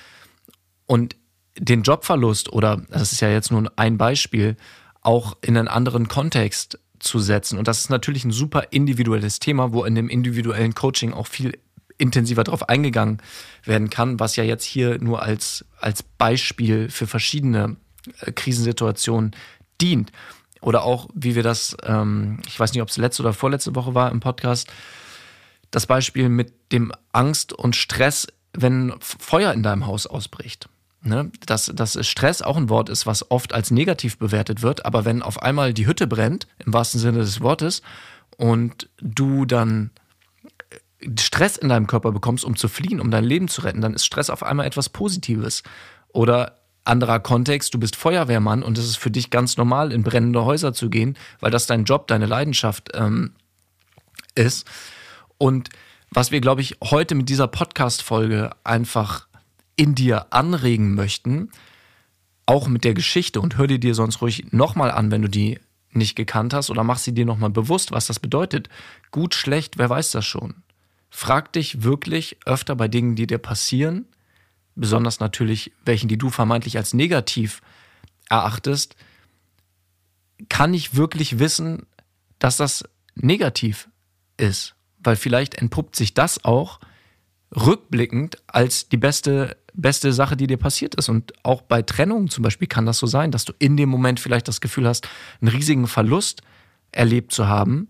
und 0.86 1.16
den 1.56 1.82
Jobverlust 1.82 2.52
oder, 2.52 2.82
das 2.90 3.12
ist 3.12 3.20
ja 3.20 3.30
jetzt 3.30 3.50
nur 3.50 3.72
ein 3.76 3.96
Beispiel, 3.96 4.56
auch 5.00 5.36
in 5.40 5.56
einen 5.56 5.68
anderen 5.68 6.08
Kontext 6.08 6.78
zu 7.00 7.18
setzen. 7.18 7.58
Und 7.58 7.68
das 7.68 7.80
ist 7.80 7.90
natürlich 7.90 8.24
ein 8.24 8.30
super 8.30 8.64
individuelles 8.70 9.38
Thema, 9.38 9.72
wo 9.72 9.84
in 9.84 9.94
dem 9.94 10.08
individuellen 10.08 10.74
Coaching 10.74 11.12
auch 11.12 11.26
viel 11.26 11.58
intensiver 11.98 12.44
darauf 12.44 12.68
eingegangen 12.68 13.18
werden 13.64 13.90
kann, 13.90 14.20
was 14.20 14.36
ja 14.36 14.44
jetzt 14.44 14.64
hier 14.64 14.98
nur 15.00 15.22
als, 15.22 15.64
als 15.80 16.02
Beispiel 16.02 16.88
für 16.90 17.06
verschiedene 17.06 17.76
äh, 18.20 18.32
Krisensituationen 18.32 19.32
dient. 19.80 20.12
Oder 20.60 20.82
auch, 20.82 21.08
wie 21.14 21.34
wir 21.34 21.42
das, 21.42 21.76
ähm, 21.82 22.40
ich 22.46 22.58
weiß 22.58 22.72
nicht, 22.72 22.82
ob 22.82 22.88
es 22.88 22.96
letzte 22.96 23.22
oder 23.22 23.32
vorletzte 23.32 23.74
Woche 23.74 23.94
war 23.94 24.10
im 24.10 24.20
Podcast, 24.20 24.72
das 25.70 25.86
Beispiel 25.86 26.28
mit 26.28 26.52
dem 26.72 26.92
Angst 27.12 27.52
und 27.52 27.76
Stress, 27.76 28.26
wenn 28.52 28.94
Feuer 29.00 29.52
in 29.52 29.62
deinem 29.62 29.86
Haus 29.86 30.06
ausbricht. 30.06 30.68
Ne? 31.02 31.30
Dass, 31.46 31.70
dass 31.74 32.06
Stress 32.06 32.42
auch 32.42 32.56
ein 32.56 32.68
Wort 32.68 32.88
ist, 32.88 33.06
was 33.06 33.30
oft 33.30 33.52
als 33.52 33.70
negativ 33.70 34.18
bewertet 34.18 34.62
wird, 34.62 34.84
aber 34.84 35.04
wenn 35.04 35.22
auf 35.22 35.42
einmal 35.42 35.72
die 35.72 35.86
Hütte 35.86 36.06
brennt, 36.06 36.46
im 36.64 36.72
wahrsten 36.72 37.00
Sinne 37.00 37.18
des 37.18 37.40
Wortes, 37.40 37.82
und 38.36 38.88
du 39.00 39.44
dann 39.44 39.90
Stress 41.18 41.56
in 41.56 41.68
deinem 41.68 41.86
Körper 41.86 42.12
bekommst, 42.12 42.44
um 42.44 42.56
zu 42.56 42.68
fliehen, 42.68 43.00
um 43.00 43.10
dein 43.10 43.24
Leben 43.24 43.48
zu 43.48 43.62
retten, 43.62 43.80
dann 43.80 43.94
ist 43.94 44.06
Stress 44.06 44.30
auf 44.30 44.42
einmal 44.42 44.66
etwas 44.66 44.88
Positives. 44.88 45.62
Oder 46.08 46.56
anderer 46.84 47.20
Kontext, 47.20 47.74
du 47.74 47.78
bist 47.78 47.96
Feuerwehrmann 47.96 48.62
und 48.62 48.78
es 48.78 48.84
ist 48.84 48.96
für 48.96 49.10
dich 49.10 49.30
ganz 49.30 49.56
normal, 49.56 49.92
in 49.92 50.02
brennende 50.02 50.44
Häuser 50.44 50.72
zu 50.72 50.90
gehen, 50.90 51.16
weil 51.40 51.50
das 51.50 51.66
dein 51.66 51.84
Job, 51.84 52.08
deine 52.08 52.26
Leidenschaft 52.26 52.90
ähm, 52.94 53.32
ist. 54.34 54.66
Und 55.36 55.68
was 56.10 56.30
wir, 56.30 56.40
glaube 56.40 56.62
ich, 56.62 56.76
heute 56.82 57.14
mit 57.14 57.28
dieser 57.28 57.46
Podcast-Folge 57.46 58.50
einfach 58.64 59.27
in 59.78 59.94
dir 59.94 60.32
anregen 60.34 60.94
möchten, 60.94 61.50
auch 62.46 62.66
mit 62.66 62.84
der 62.84 62.94
Geschichte 62.94 63.40
und 63.40 63.56
hör 63.56 63.68
dir 63.68 63.78
dir 63.78 63.94
sonst 63.94 64.20
ruhig 64.20 64.52
nochmal 64.52 64.90
an, 64.90 65.10
wenn 65.10 65.22
du 65.22 65.28
die 65.28 65.60
nicht 65.92 66.16
gekannt 66.16 66.52
hast 66.52 66.68
oder 66.68 66.82
mach 66.84 66.98
sie 66.98 67.14
dir 67.14 67.24
nochmal 67.24 67.50
bewusst, 67.50 67.92
was 67.92 68.06
das 68.06 68.18
bedeutet. 68.18 68.68
Gut, 69.10 69.34
schlecht, 69.34 69.78
wer 69.78 69.88
weiß 69.88 70.10
das 70.10 70.26
schon. 70.26 70.62
Frag 71.10 71.52
dich 71.52 71.82
wirklich 71.82 72.38
öfter 72.44 72.74
bei 72.76 72.88
Dingen, 72.88 73.14
die 73.14 73.26
dir 73.26 73.38
passieren, 73.38 74.06
besonders 74.74 75.20
natürlich 75.20 75.72
welchen, 75.84 76.08
die 76.08 76.18
du 76.18 76.28
vermeintlich 76.28 76.76
als 76.76 76.92
negativ 76.92 77.62
erachtest, 78.28 78.96
kann 80.48 80.74
ich 80.74 80.96
wirklich 80.96 81.38
wissen, 81.38 81.86
dass 82.38 82.56
das 82.56 82.84
negativ 83.14 83.88
ist? 84.36 84.74
Weil 84.98 85.16
vielleicht 85.16 85.54
entpuppt 85.54 85.96
sich 85.96 86.14
das 86.14 86.44
auch 86.44 86.80
rückblickend 87.54 88.38
als 88.46 88.88
die 88.88 88.96
beste, 88.96 89.56
beste 89.80 90.12
Sache, 90.12 90.36
die 90.36 90.46
dir 90.46 90.58
passiert 90.58 90.94
ist. 90.94 91.08
Und 91.08 91.32
auch 91.44 91.62
bei 91.62 91.82
Trennungen 91.82 92.28
zum 92.28 92.42
Beispiel 92.42 92.68
kann 92.68 92.86
das 92.86 92.98
so 92.98 93.06
sein, 93.06 93.30
dass 93.30 93.44
du 93.44 93.52
in 93.58 93.76
dem 93.76 93.88
Moment 93.88 94.20
vielleicht 94.20 94.48
das 94.48 94.60
Gefühl 94.60 94.86
hast, 94.86 95.08
einen 95.40 95.48
riesigen 95.48 95.86
Verlust 95.86 96.42
erlebt 96.92 97.32
zu 97.32 97.48
haben 97.48 97.88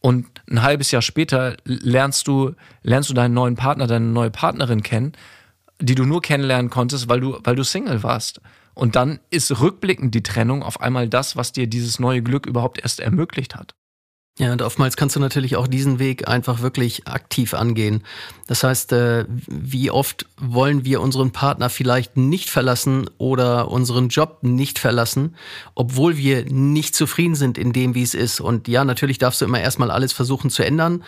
und 0.00 0.26
ein 0.48 0.62
halbes 0.62 0.90
Jahr 0.90 1.02
später 1.02 1.56
lernst 1.64 2.28
du, 2.28 2.54
lernst 2.82 3.10
du 3.10 3.14
deinen 3.14 3.34
neuen 3.34 3.56
Partner, 3.56 3.86
deine 3.86 4.06
neue 4.06 4.30
Partnerin 4.30 4.82
kennen, 4.82 5.12
die 5.80 5.94
du 5.94 6.04
nur 6.04 6.22
kennenlernen 6.22 6.70
konntest, 6.70 7.08
weil 7.08 7.20
du, 7.20 7.38
weil 7.42 7.56
du 7.56 7.64
Single 7.64 8.02
warst. 8.02 8.40
Und 8.74 8.94
dann 8.94 9.18
ist 9.30 9.60
rückblickend 9.60 10.14
die 10.14 10.22
Trennung 10.22 10.62
auf 10.62 10.80
einmal 10.80 11.08
das, 11.08 11.36
was 11.36 11.52
dir 11.52 11.66
dieses 11.66 11.98
neue 11.98 12.22
Glück 12.22 12.46
überhaupt 12.46 12.80
erst 12.80 13.00
ermöglicht 13.00 13.56
hat. 13.56 13.74
Ja, 14.38 14.52
und 14.52 14.62
oftmals 14.62 14.96
kannst 14.96 15.16
du 15.16 15.20
natürlich 15.20 15.56
auch 15.56 15.66
diesen 15.66 15.98
Weg 15.98 16.28
einfach 16.28 16.60
wirklich 16.60 17.08
aktiv 17.08 17.54
angehen. 17.54 18.04
Das 18.46 18.62
heißt, 18.62 18.92
äh, 18.92 19.24
wie 19.28 19.90
oft 19.90 20.26
wollen 20.40 20.84
wir 20.84 21.00
unseren 21.00 21.32
Partner 21.32 21.68
vielleicht 21.68 22.16
nicht 22.16 22.48
verlassen 22.48 23.10
oder 23.18 23.68
unseren 23.68 24.10
Job 24.10 24.38
nicht 24.42 24.78
verlassen, 24.78 25.34
obwohl 25.74 26.16
wir 26.16 26.44
nicht 26.44 26.94
zufrieden 26.94 27.34
sind 27.34 27.58
in 27.58 27.72
dem, 27.72 27.96
wie 27.96 28.02
es 28.04 28.14
ist. 28.14 28.40
Und 28.40 28.68
ja, 28.68 28.84
natürlich 28.84 29.18
darfst 29.18 29.40
du 29.40 29.44
immer 29.44 29.60
erstmal 29.60 29.90
alles 29.90 30.12
versuchen 30.12 30.50
zu 30.50 30.64
ändern. 30.64 31.02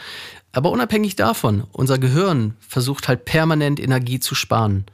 Aber 0.50 0.72
unabhängig 0.72 1.14
davon, 1.14 1.62
unser 1.70 1.98
Gehirn 1.98 2.56
versucht 2.58 3.06
halt 3.06 3.24
permanent 3.24 3.78
Energie 3.78 4.18
zu 4.18 4.34
sparen. 4.34 4.86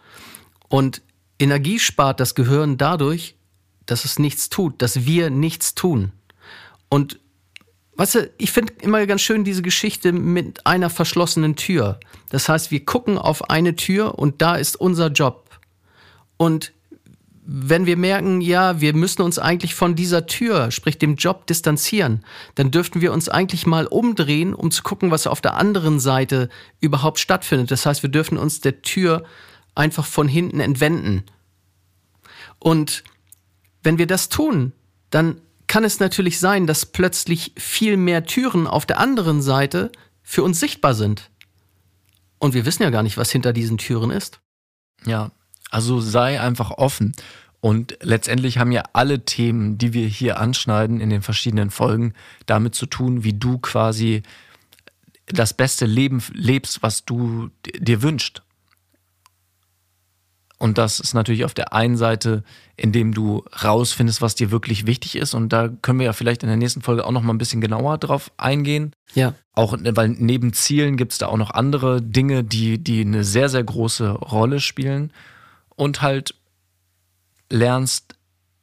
Und 0.69 1.01
Energie 1.39 1.79
spart 1.79 2.21
das 2.21 2.35
Gehirn 2.35 2.77
dadurch, 2.77 3.37
dass 3.87 4.05
es 4.05 4.19
nichts 4.19 4.51
tut, 4.51 4.83
dass 4.83 5.07
wir 5.07 5.31
nichts 5.31 5.75
tun. 5.75 6.13
Und 6.91 7.19
Weißt 7.97 8.15
du, 8.15 8.31
ich 8.37 8.53
finde 8.53 8.75
immer 8.83 9.05
ganz 9.07 9.23
schön 9.23 9.45
diese 9.45 9.63
Geschichte 9.63 10.13
mit 10.13 10.67
einer 10.67 10.91
verschlossenen 10.91 11.57
Tür. 11.57 11.99
Das 12.29 12.49
heißt, 12.49 12.71
wir 12.71 12.85
gucken 12.85 13.17
auf 13.17 13.49
eine 13.49 13.75
Tür 13.75 14.19
und 14.19 14.43
da 14.43 14.57
ist 14.57 14.77
unser 14.77 15.09
Job. 15.09 15.49
Und 16.37 16.73
wenn 17.49 17.87
wir 17.87 17.97
merken, 17.97 18.41
ja, 18.41 18.81
wir 18.81 18.93
müssen 18.93 19.23
uns 19.23 19.39
eigentlich 19.39 19.75
von 19.75 19.95
dieser 19.95 20.27
Tür, 20.27 20.73
sprich 20.73 20.99
dem 20.99 21.15
Job, 21.15 21.47
distanzieren, 21.47 22.25
dann 22.57 22.73
dürften 22.73 23.01
wir 23.01 23.13
uns 23.13 23.29
eigentlich 23.29 23.67
mal 23.67 23.87
umdrehen, 23.87 24.53
um 24.53 24.73
zu 24.73 24.83
gucken, 24.83 25.13
was 25.13 25.29
auf 25.29 25.41
der 25.41 25.55
anderen 25.55 26.01
Seite 26.01 26.51
überhaupt 26.81 27.21
stattfindet. 27.21 27.71
Das 27.71 27.87
heißt, 27.87 28.03
wir 28.03 28.11
dürfen 28.11 28.37
uns 28.37 28.61
der 28.61 28.83
Tür 28.83 29.25
einfach 29.77 30.05
von 30.05 30.27
hinten 30.27 30.59
entwenden. 30.59 31.23
Und 32.59 33.05
wenn 33.85 33.97
wir 33.97 34.09
das 34.09 34.29
tun, 34.29 34.73
dann 35.11 35.41
kann 35.77 35.85
es 35.85 36.01
natürlich 36.01 36.41
sein, 36.41 36.67
dass 36.67 36.87
plötzlich 36.87 37.53
viel 37.59 37.99
mehr 37.99 38.25
Türen 38.25 38.67
auf 38.67 38.87
der 38.87 38.99
anderen 38.99 39.43
Seite 39.43 39.93
für 40.23 40.43
uns 40.43 40.59
sichtbar 40.59 40.95
sind. 40.95 41.31
Und 42.39 42.55
wir 42.55 42.65
wissen 42.65 42.83
ja 42.83 42.89
gar 42.89 43.03
nicht, 43.03 43.19
was 43.19 43.31
hinter 43.31 43.53
diesen 43.53 43.77
Türen 43.77 44.09
ist. 44.09 44.41
Ja, 45.05 45.33
also 45.71 46.01
sei 46.01 46.41
einfach 46.41 46.71
offen. 46.71 47.15
Und 47.61 47.99
letztendlich 48.01 48.57
haben 48.57 48.73
ja 48.73 48.85
alle 48.95 49.27
Themen, 49.27 49.77
die 49.77 49.93
wir 49.93 50.07
hier 50.07 50.41
anschneiden 50.41 50.99
in 50.99 51.11
den 51.11 51.21
verschiedenen 51.21 51.71
Folgen, 51.71 52.15
damit 52.47 52.75
zu 52.75 52.87
tun, 52.87 53.23
wie 53.23 53.35
du 53.35 53.59
quasi 53.59 54.23
das 55.27 55.53
beste 55.53 55.85
Leben 55.85 56.23
lebst, 56.33 56.83
was 56.83 57.05
du 57.05 57.51
dir 57.67 58.01
wünschst. 58.01 58.41
Und 60.59 60.79
das 60.79 61.01
ist 61.01 61.13
natürlich 61.13 61.45
auf 61.45 61.53
der 61.53 61.75
einen 61.75 61.99
Seite, 61.99 62.43
indem 62.77 63.13
du 63.13 63.45
rausfindest, 63.63 64.23
was 64.23 64.35
dir 64.35 64.51
wirklich 64.51 64.87
wichtig 64.87 65.17
ist. 65.17 65.35
Und 65.35 65.53
da 65.53 65.69
können 65.69 65.99
wir 65.99 66.07
ja 66.07 66.13
vielleicht 66.15 66.43
in 66.43 66.49
der 66.49 66.57
nächsten 66.57 66.81
Folge 66.81 67.05
auch 67.05 67.11
noch 67.11 67.23
mal 67.23 67.35
ein 67.35 67.39
bisschen 67.39 67.61
genauer 67.61 67.99
drauf 67.99 68.31
eingehen. 68.39 68.93
Ja. 69.15 69.35
Auch, 69.53 69.77
weil 69.79 70.09
neben 70.09 70.55
Zielen 70.55 70.97
gibt 70.97 71.13
es 71.13 71.19
da 71.19 71.27
auch 71.27 71.37
noch 71.37 71.51
andere 71.51 72.01
Dinge, 72.01 72.43
die, 72.43 72.79
die 72.79 73.03
eine 73.03 73.23
sehr, 73.23 73.51
sehr 73.51 73.65
große 73.65 74.11
Rolle 74.11 74.61
spielen. 74.61 75.13
Und 75.75 76.01
halt 76.01 76.35
lernst, 77.51 78.16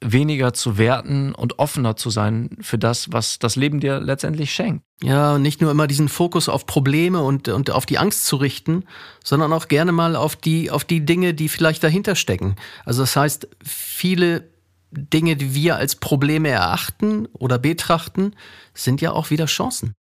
weniger 0.03 0.53
zu 0.53 0.77
werten 0.77 1.33
und 1.33 1.59
offener 1.59 1.95
zu 1.95 2.09
sein 2.09 2.49
für 2.61 2.77
das, 2.77 3.11
was 3.11 3.39
das 3.39 3.55
Leben 3.55 3.79
dir 3.79 3.99
letztendlich 3.99 4.53
schenkt. 4.53 4.83
Ja, 5.01 5.35
und 5.35 5.41
nicht 5.41 5.61
nur 5.61 5.71
immer 5.71 5.87
diesen 5.87 6.09
Fokus 6.09 6.49
auf 6.49 6.65
Probleme 6.65 7.23
und, 7.23 7.47
und 7.47 7.71
auf 7.71 7.85
die 7.85 7.97
Angst 7.97 8.25
zu 8.25 8.35
richten, 8.35 8.83
sondern 9.23 9.53
auch 9.53 9.67
gerne 9.67 9.91
mal 9.91 10.15
auf 10.15 10.35
die, 10.35 10.69
auf 10.69 10.83
die 10.83 11.05
Dinge, 11.05 11.33
die 11.33 11.49
vielleicht 11.49 11.83
dahinter 11.83 12.15
stecken. 12.15 12.55
Also 12.85 13.01
das 13.01 13.15
heißt, 13.15 13.47
viele 13.63 14.49
Dinge, 14.91 15.35
die 15.35 15.55
wir 15.55 15.77
als 15.77 15.95
Probleme 15.95 16.49
erachten 16.49 17.27
oder 17.33 17.57
betrachten, 17.57 18.35
sind 18.73 19.01
ja 19.01 19.11
auch 19.11 19.29
wieder 19.29 19.45
Chancen. 19.45 19.93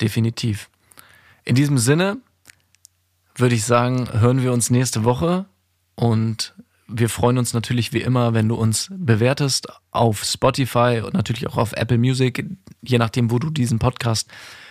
Definitiv. 0.00 0.70
In 1.44 1.54
diesem 1.54 1.78
Sinne 1.78 2.18
würde 3.34 3.54
ich 3.54 3.64
sagen, 3.64 4.08
hören 4.12 4.42
wir 4.42 4.52
uns 4.52 4.70
nächste 4.70 5.04
Woche 5.04 5.46
und 5.94 6.54
wir 6.92 7.08
freuen 7.08 7.38
uns 7.38 7.54
natürlich 7.54 7.92
wie 7.92 8.00
immer, 8.02 8.34
wenn 8.34 8.48
du 8.48 8.54
uns 8.54 8.88
bewertest 8.90 9.68
auf 9.90 10.24
Spotify 10.24 11.02
und 11.04 11.14
natürlich 11.14 11.46
auch 11.46 11.56
auf 11.56 11.72
Apple 11.72 11.98
Music, 11.98 12.44
je 12.82 12.98
nachdem, 12.98 13.30
wo 13.30 13.38
du 13.38 13.50
diesen 13.50 13.78
Podcast 13.78 14.28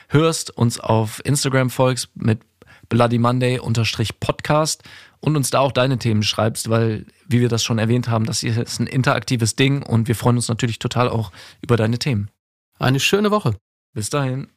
hörst, 0.09 0.55
uns 0.55 0.79
auf 0.79 1.21
Instagram 1.25 1.69
folgst 1.69 2.09
mit 2.15 2.41
Bloody 2.89 3.19
Monday 3.19 3.59
Podcast 4.19 4.83
und 5.19 5.35
uns 5.35 5.49
da 5.51 5.59
auch 5.59 5.71
deine 5.71 5.99
Themen 5.99 6.23
schreibst, 6.23 6.69
weil, 6.69 7.05
wie 7.27 7.41
wir 7.41 7.49
das 7.49 7.63
schon 7.63 7.77
erwähnt 7.77 8.07
haben, 8.07 8.25
das 8.25 8.39
hier 8.39 8.57
ist 8.57 8.79
ein 8.79 8.87
interaktives 8.87 9.55
Ding 9.55 9.83
und 9.83 10.07
wir 10.07 10.15
freuen 10.15 10.37
uns 10.37 10.47
natürlich 10.47 10.79
total 10.79 11.09
auch 11.09 11.31
über 11.61 11.77
deine 11.77 11.99
Themen. 11.99 12.29
Eine 12.79 12.99
schöne 12.99 13.31
Woche. 13.31 13.55
Bis 13.93 14.09
dahin. 14.09 14.47